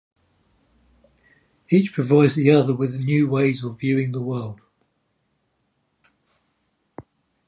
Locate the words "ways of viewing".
3.29-4.13